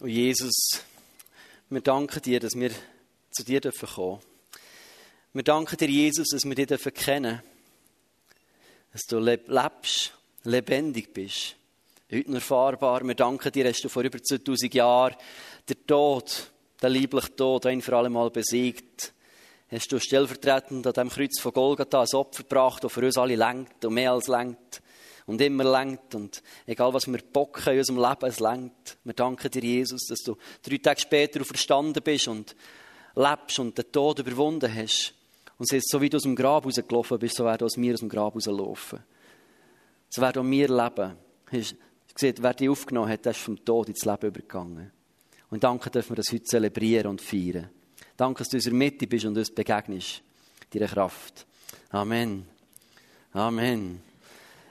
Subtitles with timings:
[0.00, 0.54] Und Jesus,
[1.68, 2.70] wir danken dir, dass wir
[3.30, 4.18] zu dir kommen dürfen.
[5.34, 7.42] Wir danken dir, Jesus, dass wir dich dürfen kennen
[8.94, 11.54] Dass du lebst, lebendig bist.
[12.10, 13.06] Heute erfahrbar.
[13.06, 15.16] Wir danken dir, dass du vor über 2000 Jahren
[15.68, 16.50] den Tod,
[16.82, 19.12] den lieblichen Tod, ein für alle Mal besiegt.
[19.70, 23.36] Hast du stellvertretend an dem Kreuz von Golgatha ein Opfer gebracht, das für uns alle
[23.36, 24.80] lenkt und mehr als lenkt
[25.30, 26.14] und immer lenkt.
[26.16, 28.98] Und egal, was wir bocken in unserem Leben, es lenkt.
[29.04, 32.56] Wir danken dir, Jesus, dass du drei Tage später verstanden bist und
[33.14, 35.14] lebst und den Tod überwunden hast.
[35.56, 38.00] Und es so wie du aus dem Grab rausgelaufen bist, so werden aus mir aus
[38.00, 38.98] dem Grab rauslaufen.
[40.08, 41.16] So werden auch wir leben.
[41.52, 41.76] Hast
[42.14, 44.90] gesehen, wer dich aufgenommen hat, der ist vom Tod ins Leben übergegangen.
[45.50, 47.70] Und danke dürfen wir das heute zelebrieren und feiern.
[48.16, 50.22] Danke, dass du in unserer Mitte bist und uns begegnest.
[50.70, 51.46] Deine Kraft.
[51.90, 52.46] Amen.
[53.32, 54.09] Amen.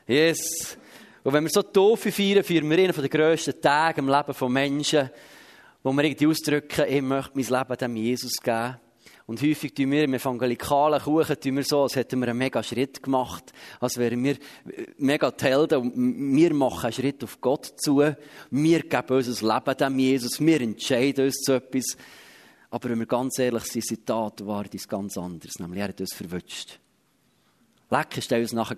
[0.10, 0.76] Yes.
[1.24, 4.52] Und wenn wir so Taufe feiern, feiern wir einen der grössten Tage im Leben von
[4.52, 5.12] Menschen,
[5.84, 8.78] wo wir irgendwie ausdrücken, ich möchte mein Leben dem Jesus geben.
[9.28, 12.64] Und häufig tun wir im evangelikalen Kuchen tun wir so, als hätten wir einen mega
[12.64, 14.38] Schritt gemacht, als wären wir
[14.98, 18.04] mega die Helden und wir machen einen Schritt auf Gott zu.
[18.50, 21.96] Wir geben unser Leben dem Jesus, wir entscheiden uns zu etwas.
[22.72, 25.60] Aber wenn wir ganz ehrlich sind, sind die Taten war das ganz anders.
[25.60, 26.80] Nämlich, er hat uns verwünscht.
[27.90, 28.78] Leck ist uns nachher.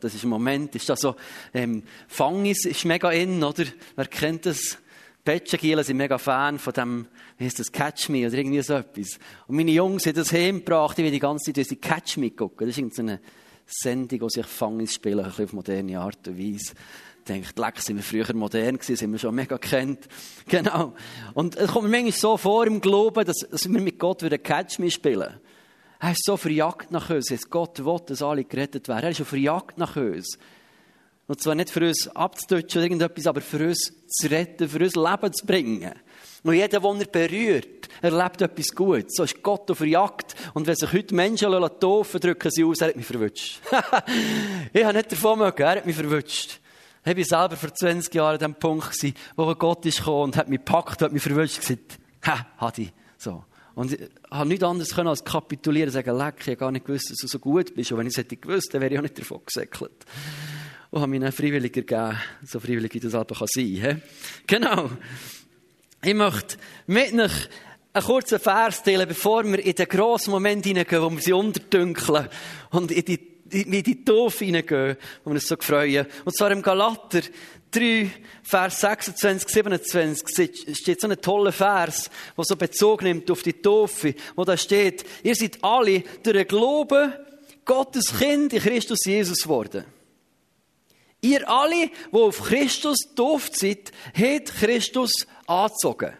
[0.00, 1.14] Das ist ein Moment, ist das so,
[1.52, 3.64] ähm, Fangis ist mega in, oder?
[3.94, 4.78] Wer kennt das?
[5.26, 9.18] Petschengielen sind mega Fan von dem, wie heißt das, Catch Me oder irgendwie so etwas.
[9.48, 12.66] Und meine Jungs haben das heimgebracht, ich will die ganze Zeit die Catch Me gucken.
[12.66, 13.20] Das ist irgendeine
[13.66, 16.74] Sendung, wo sich Fangis spielen, ein bisschen auf moderne Art und Weise.
[17.18, 20.06] Ich denke, leck, sind wir früher modern gewesen, sind wir schon mega kennt.
[20.48, 20.94] Genau.
[21.34, 24.38] Und es kommt mir manchmal so vor im Glauben, dass, dass wir mit Gott wieder
[24.38, 25.40] Catch Me spielen.
[25.98, 27.30] Er ist so verjagt nach uns.
[27.30, 29.04] Jetzt Gott will, dass alle gerettet werden.
[29.04, 30.38] Er ist schon verjagt nach uns.
[31.28, 34.94] Und zwar nicht für uns abzudutschen oder irgendetwas, aber für uns zu retten, für uns
[34.94, 35.92] Leben zu bringen.
[36.44, 39.14] Und jeder, der er berührt, erlebt etwas Gutes.
[39.16, 40.36] So ist Gott auf der Jagd.
[40.54, 43.60] Und wenn sich heute Menschen taufen drücken sie aus, er hat mich verwünscht.
[44.72, 46.60] ich habe nicht davon mögen, er hat mich verwünscht.
[47.04, 48.96] Ich war selber vor 20 Jahren an dem Punkt,
[49.34, 52.92] wo Gott ist gekommen und hat mich gepackt, hat mich verwünscht und gesagt, ha, Hadi.
[53.18, 53.44] So.
[53.76, 54.00] Und ich
[54.30, 57.26] habe nichts anderes können als kapitulieren, sagen, leck, ich habe gar nicht gewusst, dass du
[57.26, 57.92] so gut bist.
[57.92, 59.92] Und wenn ich es hätte gewusst, dann wäre ich auch nicht davon gesäckelt.
[60.90, 64.02] Und habe mich einen Freiwilliger gegeben, so freiwillig wie das halt auch sein kann.
[64.46, 64.90] Genau.
[66.02, 66.56] Ich möchte
[66.86, 67.48] mit euch
[67.92, 72.28] einen kurzen Vers teilen, bevor wir in den grossen Moment hineingehen, wo wir sie unterdünkeln
[72.70, 73.20] und in die,
[73.50, 76.06] in die Taufe hineingehen, wo wir uns so freuen.
[76.24, 77.20] Und zwar im Galater
[77.70, 78.10] 3,
[78.42, 84.14] Vers 26, 27 steht so ein toller Vers, der so Bezug nimmt auf die Taufe,
[84.34, 87.12] wo da steht, ihr seid alle durch den Glauben
[87.64, 89.84] Gottes Kind in Christus Jesus geworden.
[91.20, 96.12] Ihr alle, die auf Christus getauft seid, habt Christus angezogen.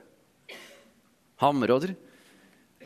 [1.38, 1.94] Hammer, oder?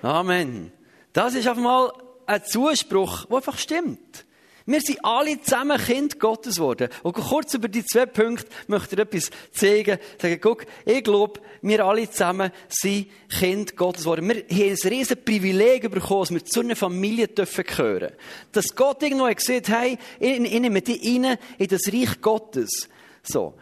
[0.02, 0.72] Amen.
[1.12, 1.92] Das ist einfach mal
[2.26, 4.26] ein Zuspruch, der einfach stimmt.
[4.70, 6.90] Wir sind alle zusammen Kind Gottes geworden.
[7.02, 9.98] Und kurz über die zwei Punkte möchte ich etwas zeigen.
[10.16, 14.28] Sagen, guck, ich glaube, wir alle zusammen sind Kind Gottes geworden.
[14.28, 18.12] Wir haben ein riesen Privileg bekommen, dass wir zu einer Familie dürfen gehören.
[18.52, 22.88] Dass Gott irgendwo gesagt hat, hey, ich nehme dich rein in das Reich Gottes.
[23.24, 23.54] So.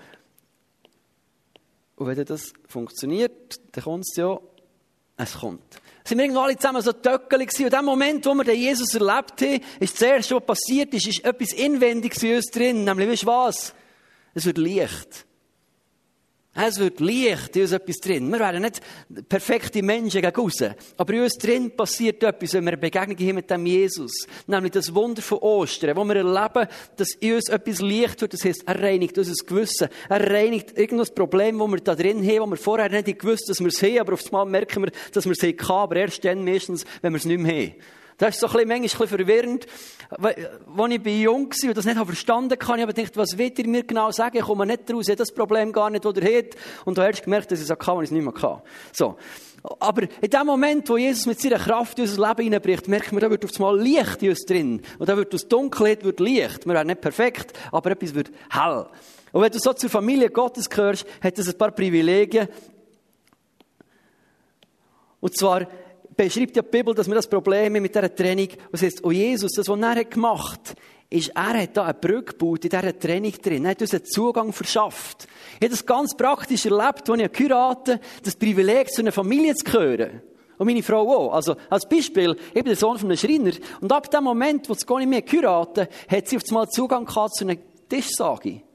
[1.97, 4.39] Und wenn das funktioniert, dann kommt es ja,
[5.17, 7.67] es kommt sind wir irgendwo alle zusammen so töckelig gewesen.
[7.67, 10.95] Und in dem Moment, wo wir den Jesus erlebt haben, ist das erste, was passiert
[10.95, 12.85] ist, ist etwas Inwendiges in uns drin.
[12.85, 13.75] Nämlich, weißt du was?
[14.35, 15.28] Es wird Licht.
[16.61, 18.29] Es wird Licht in uns etwas drin.
[18.33, 18.81] Wir werden nicht
[19.29, 20.65] perfekte Menschen gegen raus.
[20.97, 24.27] Aber in uns drin passiert etwas, wenn wir eine Begegnung haben mit dem Jesus.
[24.49, 28.33] Nämlich das Wunder von Ostern, wo wir erleben, dass in uns etwas Licht wird.
[28.33, 29.89] Das heisst, er reinigt unser Gewissen.
[30.09, 33.61] Er reinigt irgendein Problem, das wir da drin haben, wo wir vorher nicht gewusst dass
[33.61, 36.45] wir es haben, aber auf einmal merken wir, dass wir es haben, aber erst dann
[36.45, 37.75] meistens, wenn wir es nicht mehr haben.
[38.19, 39.67] Das ist so ein bisschen, manchmal ein bisschen verwirrend.
[40.11, 43.53] Als ich bei jung war und das nicht verstanden habe, habe ich gedacht, was will
[43.57, 44.37] ihr mir genau sagen?
[44.39, 46.51] Ich komme nicht raus, ich habe das Problem gar nicht, das ihr.
[46.85, 48.61] Und da hast du gemerkt, dass ich es kann, wenn ich es nicht mehr kann.
[48.93, 49.17] So.
[49.81, 53.21] Aber in dem Moment, wo Jesus mit seiner Kraft in unser Leben hineinbricht, merken wir,
[53.21, 54.83] da wird auf einmal Licht in uns drin.
[54.99, 56.67] Und da wird aus Dunkelheit wird Licht.
[56.67, 58.87] Wir werden nicht perfekt, aber etwas wird hell.
[59.31, 62.49] Und wenn du so zur Familie Gottes gehörst, hat es ein paar Privilegien.
[65.21, 65.69] Und zwar,
[66.19, 69.53] beschreibt ja die Bibel, dass wir das Problem mit dieser Trennung, was heißt, oh Jesus,
[69.53, 70.77] das, was er gemacht hat,
[71.11, 73.65] ist, er hat da eine Brücke gebaut in dieser Trennung drin.
[73.65, 75.27] Er hat uns einen Zugang verschafft.
[75.55, 79.65] Ich habe das ganz praktisch erlebt, als ich geheiratet das Privileg, zu einer Familie zu
[79.65, 80.21] gehören.
[80.59, 81.35] Und meine Frau auch.
[81.35, 83.53] Also, als Beispiel, ich bin der Sohn von einem Schreiner.
[83.81, 87.07] Und ab dem Moment, wo sie gar nicht mehr geheiratet hat sie auf einmal Zugang
[87.07, 87.57] gehabt zu einer
[87.89, 88.63] Tischsage.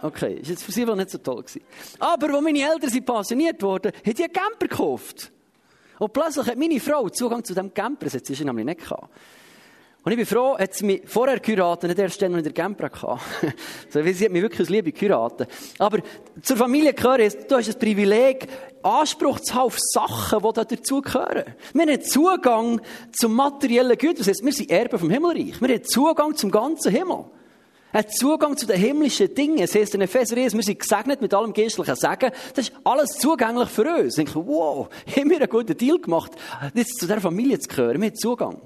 [0.00, 1.62] Okay, ist jetzt für sie wohl nicht so toll gewesen.
[1.98, 5.32] Aber, als meine Eltern sind pensioniert wurden, hat die einen Camper gekauft.
[5.98, 9.08] Und plötzlich hat meine Frau Zugang zu diesem Camper, das sie nämlich nicht gehabt.
[10.04, 12.54] Und ich bin froh, hat sie mich vorher geheiratet, nicht erst dann, als ich den
[12.54, 13.54] Camper hatte.
[14.14, 15.50] sie hat mich wirklich aus Liebe geheiratet.
[15.78, 15.98] Aber
[16.40, 18.46] zur Familie gehören, du hast das Privileg,
[18.82, 21.54] Anspruch zu haben auf Sachen, die da dazugehören.
[21.74, 22.80] Wir haben Zugang
[23.12, 24.18] zum materiellen Gütern.
[24.18, 25.60] Das heißt, wir sind Erben vom Himmelreich.
[25.60, 27.24] Wir haben Zugang zum ganzen Himmel.
[27.92, 29.58] Hat Zugang zu den himmlischen Dingen.
[29.58, 32.30] Es heisst in Epheser 1, wir sind gesegnet mit allem geistlichen Segen.
[32.54, 34.18] Das ist alles zugänglich für uns.
[34.18, 36.32] Ich denke, wow, haben wir einen guten Deal gemacht,
[36.74, 38.00] jetzt zu dieser Familie zu gehören.
[38.00, 38.60] Wir haben Zugang.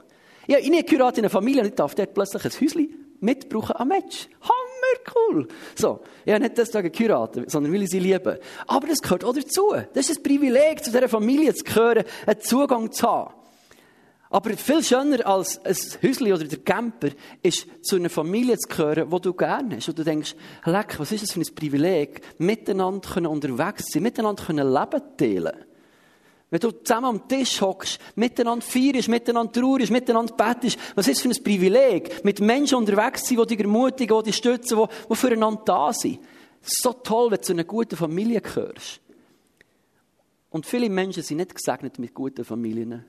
[0.49, 3.77] Ja, ich habe geheiratet in einer Familie und ich darf dort plötzlich ein Häuschen mitbrauchen
[3.77, 4.29] am Match.
[4.41, 5.49] Hammer cool.
[5.77, 6.01] So.
[6.27, 8.41] Habe nicht deswegen geheiratet, sondern weil ich sie liebe.
[8.67, 9.73] Aber das gehört auch dazu.
[9.95, 13.35] Das ist ein Privileg, zu dieser Familie zu gehören, einen Zugang zu haben.
[14.33, 17.11] Aber viel schöner als ein Häuschen oder der Camper
[17.43, 19.91] ist, zu einer Familie zu gehören, die du gerne hast.
[19.91, 20.35] Und du denkst,
[20.65, 25.65] leck, was ist das für ein Privileg, miteinander unterwegs zu sein, miteinander Leben teilen
[26.49, 31.23] wenn du zusammen am Tisch hockst, miteinander feierst, miteinander traurig, miteinander bettest, was ist das
[31.23, 35.09] für ein Privileg, mit Menschen unterwegs zu sein, die dich ermutigen, die dich stützen, die,
[35.09, 36.21] die füreinander da sind.
[36.61, 39.01] So toll, wenn du zu einer guten Familie gehörst.
[40.51, 43.03] Und viele Menschen sind nicht gesegnet mit guten Familien.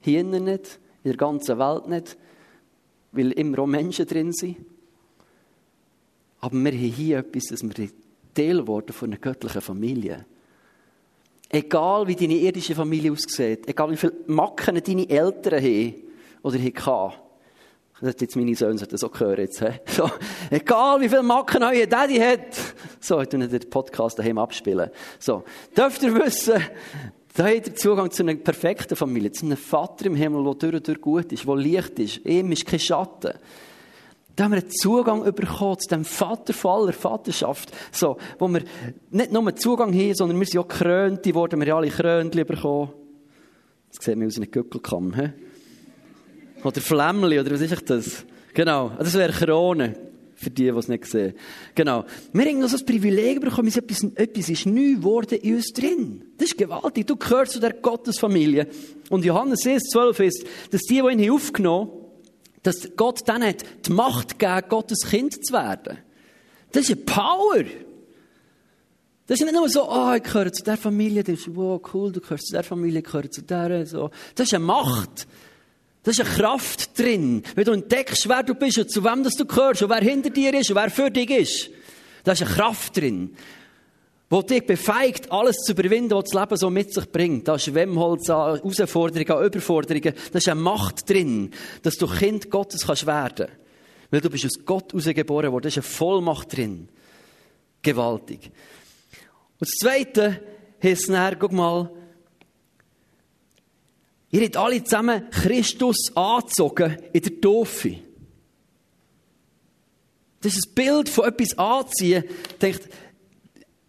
[0.00, 2.16] Hier nicht, in der ganzen Welt nicht,
[3.12, 4.56] weil immer auch Menschen drin sind.
[6.40, 7.88] Aber wir haben hier etwas, dass wir
[8.34, 10.24] Teil worden von einer göttlichen Familie.
[11.50, 15.94] Egal wie deine irdische Familie aussieht, egal wie viele Macken deine Eltern haben
[16.42, 17.14] oder hatten.
[18.00, 19.64] Das jetzt meine Söhne das auch hören jetzt.
[19.86, 20.08] So.
[20.50, 22.54] Egal wie viele Macken euer Daddy hat.
[23.00, 24.90] So, ich tue den Podcast daheim abspielen.
[25.18, 25.42] So.
[25.76, 26.62] Dürft ihr wissen,
[27.38, 30.74] da habt ihr Zugang zu einer perfekten Familie, zu einem Vater im Himmel, der durch
[30.74, 32.26] und durch gut ist, der Licht ist.
[32.26, 33.30] Ihm ist kein Schatten.
[34.34, 37.70] Da haben wir einen Zugang bekommen zu dem Vater voller Vaterschaft.
[37.92, 38.64] So, wo wir
[39.12, 42.44] nicht nur einen Zugang haben, sondern wir sind auch Krönte worden, wir haben alle Krönte
[42.44, 42.90] bekommen.
[43.94, 45.14] Das sieht man aus einem Gückelkamm?
[46.64, 48.24] Oder Flämmli, oder was ist das?
[48.52, 50.07] Genau, das wäre Krone.
[50.40, 51.34] Für die, die es nicht sehen.
[51.74, 52.04] Genau.
[52.32, 56.22] Wir haben noch so ein Privileg bekommen, etwas, etwas ist neu geworden in uns drin.
[56.38, 57.08] Das ist gewaltig.
[57.08, 58.68] Du gehörst zu der Gottesfamilie.
[59.10, 61.98] Und Johannes 1, 12 ist, dass die, die ihn aufgenommen haben,
[62.62, 65.98] dass Gott dann hat die Macht gegeben, Gottes Kind zu werden.
[66.70, 67.64] Das ist eine Power.
[69.26, 72.12] Das ist nicht nur so, oh, ich gehöre zu der Familie, das ist, wow, cool,
[72.12, 74.10] du gehörst zu der Familie, ich gehöre zu der, so.
[74.36, 75.26] Das ist eine Macht.
[76.08, 77.42] Da ist eine Kraft drin.
[77.54, 80.54] Wenn du entdeckst, wer du bist und zu wem du gehörst und wer hinter dir
[80.54, 81.70] ist und wer für dich ist.
[82.24, 83.36] Da ist eine Kraft drin.
[84.30, 87.46] Wo dich befeigt, alles zu überwinden, was das Leben so mit sich bringt.
[87.46, 90.14] Da ist Wemmholz an Herausforderungen, an Überforderungen.
[90.32, 91.50] Da ist eine Macht drin,
[91.82, 93.48] dass du Kind Gottes kannst werden.
[94.10, 95.64] Weil du bist aus Gott herausgeboren worden.
[95.64, 96.88] Da ist eine Vollmacht drin.
[97.82, 98.50] Gewaltig.
[99.60, 100.40] Und das Zweite
[100.82, 101.90] heisst dann, guck mal,
[104.30, 107.96] Ihr habt alle zusammen Christus angezogen in der Taufe.
[110.40, 112.24] Das ist ein Bild von etwas anziehen.
[112.60, 112.88] Denkt,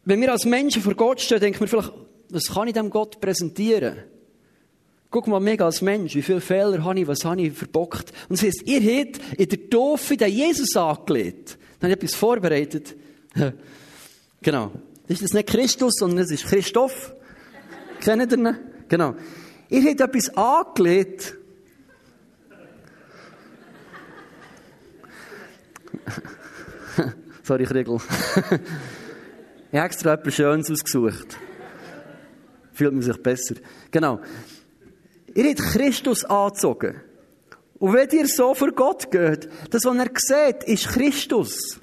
[0.06, 1.92] wenn wir als Menschen vor Gott stehen, denken wir vielleicht,
[2.30, 3.98] was kann ich dem Gott präsentieren?
[5.12, 8.14] Guck mal, mega als Mensch, wie viele Fehler habe ich, was habe ich verbockt?
[8.30, 11.58] Und es heisst, ihr habt in der Taufe den Jesus angelegt.
[11.80, 12.96] Dann habe ich etwas vorbereitet.
[14.42, 14.72] genau.
[15.08, 17.14] Das ist das nicht Christus, sondern das ist Christoph.
[18.00, 18.56] Kennt ihr ihn?
[18.88, 19.16] Genau.
[19.70, 21.36] Ihr habt etwas angelegt.
[27.44, 27.98] Sorry, Kriegel.
[27.98, 28.02] ich
[29.78, 31.38] habe extra etwas Schönes ausgesucht.
[32.74, 33.56] Fühlt man sich besser.
[33.92, 34.20] Genau.
[35.36, 37.02] Ihr habt Christus angezogen.
[37.78, 41.80] Und wenn ihr so vor Gott geht, das, was er sieht, ist Christus.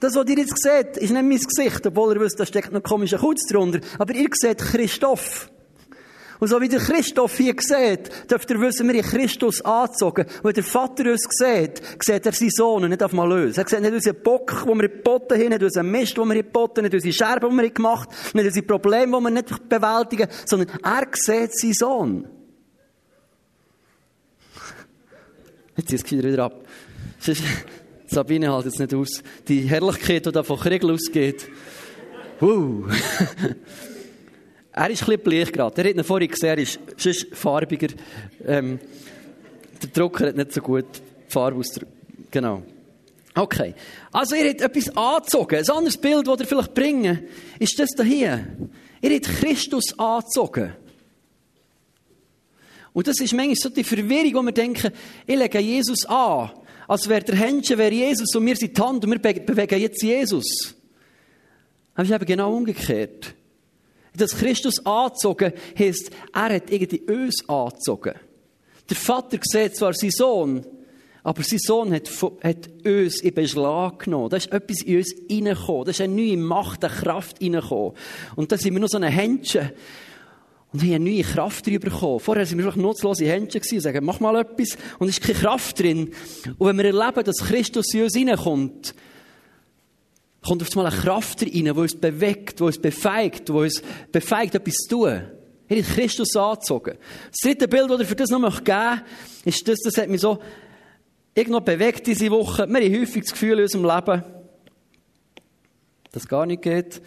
[0.00, 2.82] Das, was ihr jetzt seht, ist nicht mein Gesicht, obwohl ihr wisst, da steckt noch
[2.82, 3.80] komischer Kutz drunter.
[3.98, 5.50] Aber ihr seht Christoph.
[6.44, 10.26] Und so wie der Christoph hier sieht, dürft ihr wissen, wir haben Christus angezogen.
[10.26, 13.58] Und wenn der Vater uns sieht, sieht er seinen Sohn nicht auf mal lösen.
[13.58, 16.76] Er sieht nicht unseren Bock, den wir geboten haben, nicht unseren Mist, den wir geboten
[16.76, 20.28] haben, nicht unsere Scherben, die wir gemacht haben, nicht unsere Probleme, die wir nicht bewältigen,
[20.44, 22.28] sondern er sieht seinen Sohn.
[25.78, 26.62] Jetzt zieht es wieder ab.
[28.06, 29.22] Sabine hält jetzt nicht aus.
[29.48, 31.48] Die Herrlichkeit, die da von Kriegel ausgeht.
[32.42, 32.84] Uh.
[34.76, 35.82] Er ist ein bisschen bleich gerade.
[35.82, 37.88] Er hat ihn vorhin gesehen, er ist sonst farbiger.
[38.44, 38.80] Ähm,
[39.80, 40.86] der Drucker hat nicht so gut
[41.28, 41.86] Farbe aus der...
[42.32, 42.62] Genau.
[43.36, 43.74] Okay.
[44.10, 45.56] Also, ihr habt etwas angezogen.
[45.56, 47.28] Ein anderes Bild, das ihr vielleicht bringen,
[47.60, 48.46] ist das hier.
[49.00, 50.72] Ihr habt Christus angezogen.
[52.92, 54.92] Und das ist manchmal so die Verwirrung, wo wir denken,
[55.24, 56.50] ich lege Jesus an.
[56.88, 60.02] als wäre der Händchen wäre Jesus und wir sind die Hand und wir bewegen jetzt
[60.02, 60.74] Jesus.
[61.94, 63.34] Aber es ist eben genau umgekehrt.
[64.16, 68.14] Dass Christus angezogen heisst, er hat irgendwie uns angezogen.
[68.88, 70.66] Der Vater sieht zwar seinen Sohn,
[71.24, 72.08] aber sein Sohn hat,
[72.42, 74.28] hat uns in Beschlag genommen.
[74.28, 75.84] Da ist etwas in uns reingekommen.
[75.84, 77.94] Da ist eine neue Macht, eine Kraft reingekommen.
[78.36, 79.70] Und da sind wir noch so ein Händchen.
[80.72, 82.20] Und haben eine neue Kraft drüber bekommen.
[82.20, 84.76] Vorher sind wir vielleicht nutzlose Händchen gewesen sagen, mach mal etwas.
[84.98, 86.12] Und es ist keine Kraft drin.
[86.58, 88.94] Und wenn wir erleben, dass Christus in uns reinkommt,
[90.44, 93.82] kommt auf einmal eine Kraft rein, die uns bewegt, die uns befeigt, die uns
[94.12, 95.22] befeigt, etwas zu tun.
[95.66, 96.98] Er hat Christus angezogen.
[97.30, 99.04] Das dritte Bild, das ich für das noch geben möchte,
[99.44, 100.38] ist das, das hat mich so
[101.34, 102.68] irgendwo bewegt diese Woche.
[102.68, 104.24] Wir haben häufig das Gefühl in unserem Leben,
[106.12, 107.00] dass es gar nicht geht.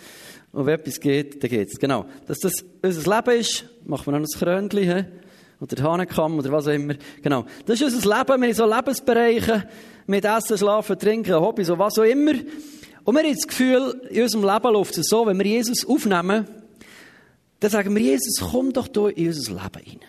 [0.52, 1.80] Und wenn etwas geht, dann geht es.
[1.80, 2.06] Genau.
[2.26, 5.06] Dass das unser Leben ist, machen wir noch ein Krönchen,
[5.60, 6.96] oder Hahnenkamm, oder was auch immer.
[7.22, 7.46] Genau.
[7.66, 8.42] Das ist unser Leben.
[8.42, 9.68] Wir haben so Lebensbereiche,
[10.08, 12.34] mit Essen, Schlafen, Trinken, Hobbys, so was auch immer.
[13.08, 16.46] Und wir haben das Gefühl, in unserem Leben läuft es so, wenn wir Jesus aufnehmen,
[17.62, 20.00] dann sagen wir, Jesus, komm doch hier in unser Leben rein.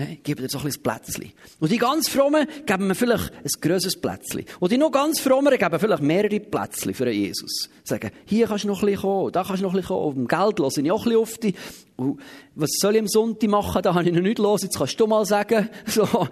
[0.00, 1.32] Hey, geben dir so ein kleines Plätzchen.
[1.58, 4.44] Und die ganz Frommen geben mir vielleicht ein grösseres Plätzchen.
[4.60, 7.68] Und die noch ganz Frommen geben vielleicht mehrere Plätzchen für Jesus.
[7.82, 10.04] Sagen, hier kannst du noch ein bisschen kommen, da kannst du noch ein bisschen kommen.
[10.04, 11.54] Auf dem Geld höre ich auch ein bisschen auf dich.
[12.54, 13.82] Was soll ich am Sonntag machen?
[13.82, 14.62] Da habe ich noch nicht los.
[14.62, 15.68] Jetzt kannst du mal sagen.
[15.88, 16.28] So.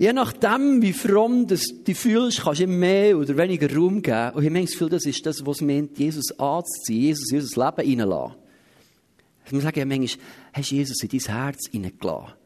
[0.00, 4.30] Je nachdem, wie fromm du dich fühlst, kannst du ihm mehr oder weniger Raum geben.
[4.34, 7.64] Und ich habe das Gefühl, das ist das, was meint, Jesus anzuziehen, Jesus in unser
[7.76, 8.36] Leben reinlassen.
[9.46, 12.41] Ich muss sagen, manchmal hast du Jesus in dein Herz hineingelassen.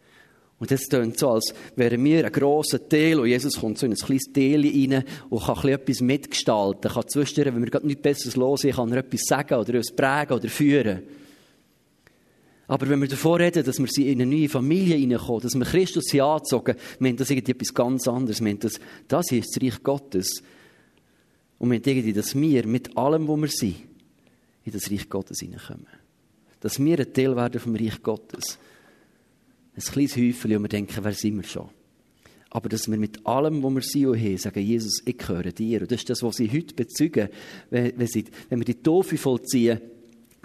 [0.59, 3.93] Und das klingt so, als wären wir ein grosser Teil und Jesus kommt so in
[3.93, 8.37] ein kleines Teil rein und kann etwas mitgestalten, kann zwischendurch, wenn wir gerade nichts Besseres
[8.37, 11.03] los sind, kann er etwas sagen oder uns prägen oder führen.
[12.69, 16.11] Aber wenn wir davor reden, dass wir in eine neue Familie hineinkommen, dass wir Christus
[16.11, 18.41] hier angezogen, meint das irgendwie etwas ganz anderes.
[18.41, 20.43] Meint das, das ist das Reich Gottes.
[21.59, 23.77] Und meint irgendwie, dass wir mit allem, wo wir sind,
[24.65, 25.87] in das Reich Gottes hineinkommen.
[26.59, 28.59] Dass wir ein Teil werden vom Reich Gottes
[29.77, 31.69] ein kleines Häufchen und wir denken, wer sind wir schon?
[32.51, 35.83] Aber dass wir mit allem, was wir sind und haben, sagen, Jesus, ich gehöre dir.
[35.83, 37.29] Und das ist das, was sie heute bezeugen,
[37.71, 39.81] wenn, wenn, sie, wenn wir die Taufe vollziehen,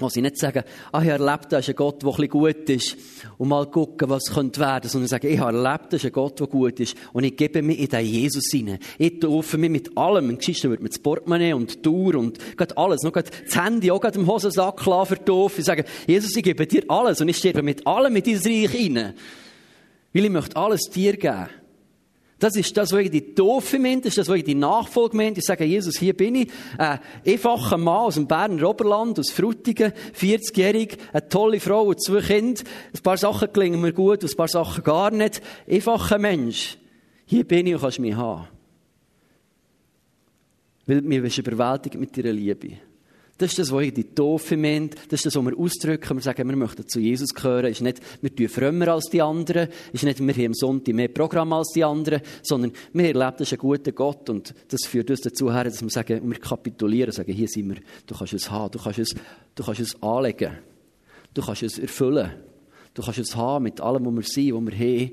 [0.01, 2.69] wo sie nicht sagen, ah, ich habe erlebt, da ist ein Gott, der ein gut
[2.69, 2.97] ist,
[3.37, 6.39] und mal gucken, was könnte werden, sondern sagen, ich habe erlebt, da ist ein Gott,
[6.39, 8.79] der gut ist, und ich gebe mich in den Jesus hinein.
[8.97, 10.29] Ich taufe mich mit allem.
[10.29, 13.55] In Geschichte wird mit das Portemonnaie und die Tour und gerade alles, noch gerade das
[13.55, 15.59] Handy, auch gerade im Hosensack klar für Taufe.
[15.59, 18.71] Ich sage, Jesus, ich gebe dir alles, und ich sterbe mit allem in dieses Reich
[18.71, 19.13] hinein.
[20.13, 21.60] Weil ich möchte alles dir geben.
[22.41, 25.37] Das ist das, was die Taufe meint, das ist das, was die Nachfolge meint.
[25.37, 29.93] Ich sage, Jesus, hier bin ich, ein einfacher Mann aus dem Berner Oberland, aus Frutigen,
[30.19, 32.63] 40-jährig, eine tolle Frau und zwei Kinder.
[32.95, 35.39] Ein paar Sachen klingen mir gut, ein paar Sachen gar nicht.
[35.69, 36.79] Einfacher Mensch.
[37.27, 38.47] Hier bin ich und kannst mich haben.
[40.87, 42.77] Weil mir bist überwältigt mit deiner Liebe.
[43.41, 44.93] Das ist das, was ich die Taufe meint.
[45.09, 46.17] Das ist das, was wir ausdrücken.
[46.17, 47.71] Wir sagen, wir möchten zu Jesus gehören.
[47.71, 49.67] Ist nicht, wir tun frömmer als die anderen.
[49.91, 52.21] Ist nicht, wir haben am Sonntag mehr Programm als die anderen.
[52.43, 54.29] Sondern wir erleben, das ist ein guter Gott.
[54.29, 57.11] Und das führt uns dazu her, dass wir sagen, wir kapitulieren.
[57.11, 57.77] Sagen, hier sind wir.
[58.05, 58.69] Du kannst es haben.
[58.73, 59.15] Du kannst es,
[59.55, 60.59] du kannst es anlegen.
[61.33, 62.29] Du kannst es erfüllen.
[62.93, 65.11] Du kannst es haben mit allem, was wir sind, was wir haben.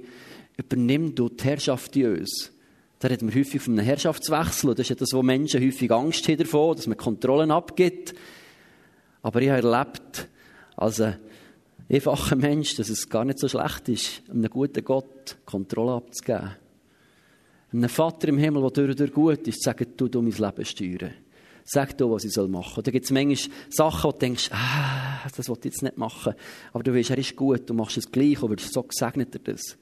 [0.59, 2.53] Übernimm du die Herrschaft in uns.
[2.99, 4.75] Da reden wir häufig von einem Herrschaftswechsel.
[4.75, 8.15] Das ist ja das, wo Menschen häufig Angst haben davon, dass man Kontrollen abgibt.
[9.23, 10.29] Aber ich habe erlebt,
[10.77, 11.17] als ein
[11.89, 16.57] einfacher Mensch, dass es gar nicht so schlecht ist, einem guten Gott Kontrolle abzugeben.
[17.73, 20.33] Einem Vater im Himmel, der durch und durch gut ist, zu sagen, du, du mein
[20.33, 21.15] Leben steuern.
[21.65, 22.83] Sag du, was ich machen soll.
[22.83, 26.35] Da gibt es manchmal Sachen, wo du denkst, ah, das will ich jetzt nicht machen.
[26.73, 29.77] Aber du weißt, er ist gut, du machst es gleich, aber so gesegnet er das.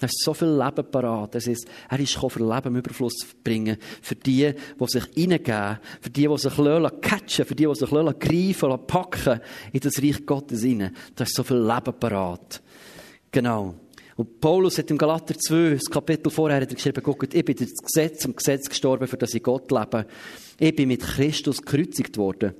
[0.00, 1.34] Er ist so viel Leben parat.
[1.34, 3.76] Das heißt, er ist gekommen, für Leben Überfluss zu bringen.
[4.00, 5.78] Für die, die sich hineingeben.
[6.00, 6.54] Für die, die sich
[7.00, 9.40] catchen Für die, die sich greifen, packen
[9.72, 10.96] in das Reich Gottes hinein.
[11.14, 12.62] Da ist so viel Leben parat.
[13.30, 13.74] Genau.
[14.16, 17.56] Und Paulus hat im Galater 2, das Kapitel vorher, hat er geschrieben, guckt, ich bin
[17.56, 20.06] das Gesetz, zum Gesetz gestorben, für das ich Gott lebe.
[20.58, 22.54] Ich bin mit Christus gekreuzigt worden.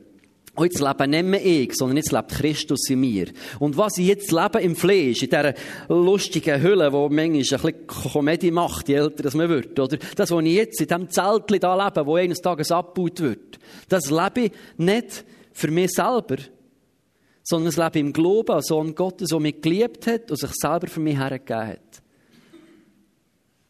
[0.54, 3.28] Und jetzt lebe nicht mehr ich, sondern jetzt lebt Christus in mir.
[3.58, 5.54] Und was ich jetzt lebe im Fleisch, in dieser
[5.88, 9.96] lustigen Hülle, wo manchmal ein bisschen Komödie macht, je älter man wird, oder?
[10.14, 14.10] Das, was ich jetzt in diesem Zeltchen da lebe, wo eines Tages abgebaut wird, das
[14.10, 16.36] lebe ich nicht für mich selber,
[17.42, 20.86] sondern es lebe im Glauben an Sohn Gottes, der mich geliebt hat und sich selber
[20.86, 22.02] für mich hergegeben hat.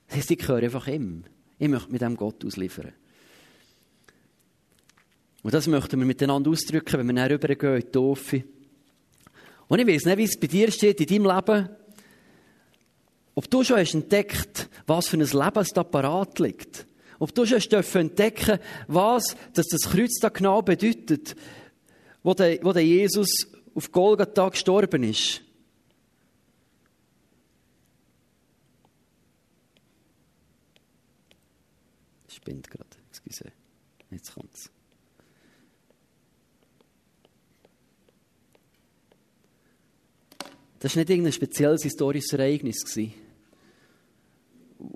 [0.08, 1.24] Das heisst, ich gehöre einfach ihm.
[1.58, 2.92] Ich möchte mit dem Gott ausliefern.
[5.42, 8.44] Und das möchten wir miteinander ausdrücken, wenn wir dann rübergehen in die Taufe.
[9.68, 11.68] Und ich weiß nicht, wie es bei dir steht in deinem Leben.
[13.34, 16.86] Ob du schon hast entdeckt, was für ein Leben da parat liegt.
[17.18, 17.60] Ob du schon
[17.94, 18.58] entdecken
[18.88, 21.36] was das Kreuz da genau bedeutet,
[22.22, 25.40] wo der, wo der Jesus auf Golgatha gestorben ist.
[32.28, 33.52] Spinnt gerade, excuse.
[34.10, 34.71] Jetzt kommt's.
[40.82, 42.98] Das war nicht irgendein spezielles historisches Ereignis, das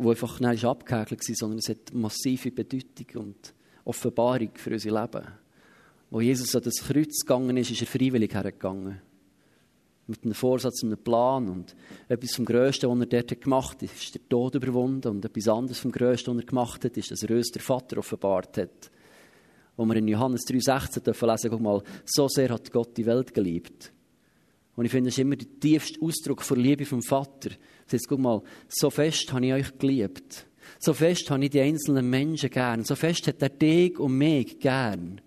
[0.04, 5.28] einfach schnell abgehäkelt war, sondern es hat massive Bedeutung und Offenbarung für unser Leben.
[6.10, 9.00] Wo Jesus an das Kreuz gegangen ist, ist er freiwillig hergegangen.
[10.08, 11.48] Mit einem Vorsatz und einem Plan.
[11.48, 11.76] Und
[12.08, 15.06] etwas vom Größten, was er dort gemacht hat, ist der Tod überwunden.
[15.06, 17.98] Und etwas anderes vom Größten, was er gemacht hat, ist, dass er uns der Vater
[17.98, 18.90] offenbart hat.
[19.76, 23.32] Wo wir in Johannes 3,16 dürfen lesen, guck mal, so sehr hat Gott die Welt
[23.32, 23.92] geliebt
[24.76, 27.50] und ich finde, das ist immer der tiefste Ausdruck von Liebe vom Vater.
[27.90, 30.46] Heißt, guck mal, so fest habe ich euch geliebt.
[30.78, 32.84] So fest habe ich die einzelnen Menschen gern.
[32.84, 35.20] So fest hat er dich und mich gern.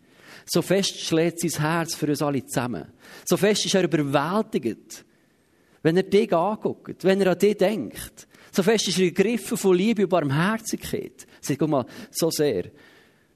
[0.45, 2.85] So fest schlägt sein Herz für uns alle zusammen.
[3.25, 5.03] So fest ist er überwältigt,
[5.81, 8.27] wenn er dich anguckt, wenn er an dich denkt.
[8.51, 11.25] So fest ist er gegriffen von Liebe und Barmherzigkeit.
[11.47, 12.65] Guck mal, so sehr,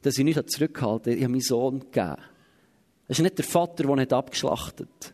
[0.01, 2.17] dass ich nicht zurückgehalten habe, ich habe meinen Sohn gegeben.
[3.07, 5.13] Es ist nicht der Vater, der nicht abgeschlachtet hat.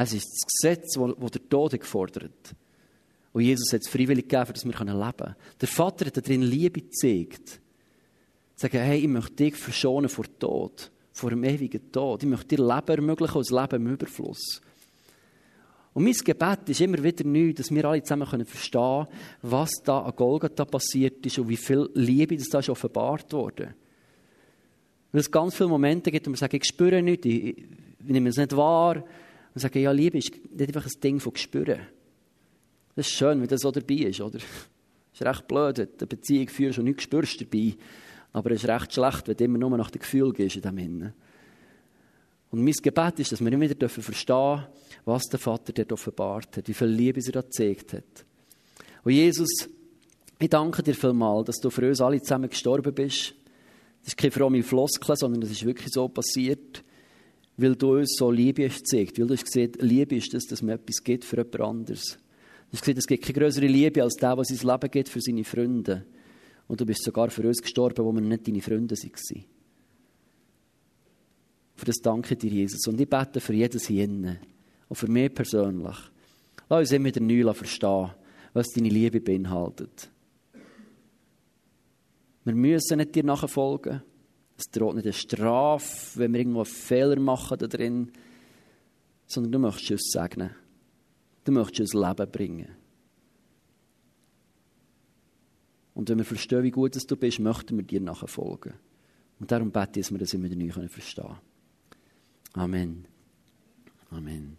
[0.00, 2.54] Es ist das Gesetz, das der Tod gefordert
[3.32, 4.86] Und Jesus hat es freiwillig gegeben, dass wir leben
[5.16, 5.34] können.
[5.60, 7.60] Der Vater hat darin Liebe gezeigt.
[8.54, 12.22] Sagen, hey, ich möchte dich verschonen vor Tod, vor dem ewigen Tod.
[12.22, 14.62] Ich möchte dir Leben ermöglichen und das Leben im Überfluss.
[15.94, 19.08] Und mein Gebet ist immer wieder neu, dass wir alle zusammen verstehen können,
[19.42, 23.74] was da an Golgatha passiert ist und wie viel Liebe das da ist offenbart wurde.
[25.10, 27.66] Weil es ganz viele Momente gibt, wo man sagt, ich spüre nichts, ich, ich
[27.98, 29.02] nehme es nicht wahr,
[29.54, 31.80] und sagen, ja, Liebe ist nicht einfach ein Ding von Gespüren.
[32.94, 34.38] Das ist schön, wenn das so dabei ist, oder?
[34.38, 34.44] Das
[35.14, 37.76] ist recht blöd, wenn du eine Beziehung führst und nichts spürst dabei.
[38.32, 40.78] Aber es ist recht schlecht, wenn du immer nur nach dem Gefühl gehst in dem
[40.78, 41.12] Innen.
[42.50, 44.66] Und mein Gebet ist, dass wir immer wieder verstehen dürfen,
[45.04, 48.24] was der Vater dort offenbart hat, wie viel Liebe er da gezeigt hat.
[49.04, 49.68] Und Jesus,
[50.38, 53.34] ich danke dir vielmals, dass du für uns alle zusammen gestorben bist.
[54.00, 56.82] Das ist keine fromme Floskel, sondern das ist wirklich so passiert
[57.58, 60.62] weil du uns so Liebe hast gezeigt, weil du hast gesehen, Liebe ist das, dass
[60.62, 62.16] man etwas gibt für jemand anderes.
[62.70, 65.20] Du hast gesehen, es gibt keine größere Liebe als der, der sein Leben gibt für
[65.20, 66.06] seine Freunde.
[66.68, 69.44] Und du bist sogar für uns gestorben, wo wir nicht deine Freunde waren.
[71.74, 72.86] Für das danke dir, Jesus.
[72.86, 74.38] Und ich bete für jedes hier innen.
[74.88, 75.96] Und für mich persönlich.
[76.68, 78.10] Lass uns immer neu verstehen,
[78.52, 80.10] was deine Liebe beinhaltet.
[82.44, 84.02] Wir müssen nicht dir nachfolgen.
[84.58, 88.10] Es droht nicht eine Strafe, wenn wir irgendwo einen Fehler machen da drin,
[89.26, 90.50] sondern du möchtest uns segnen.
[91.44, 92.68] Du möchtest uns Leben bringen.
[95.94, 98.74] Und wenn wir verstehen, wie gut du bist, möchten wir dir nachher folgen.
[99.40, 101.38] Und darum bete ich, dass wir das immer neu verstehen können.
[102.54, 103.04] Amen.
[104.10, 104.58] Amen.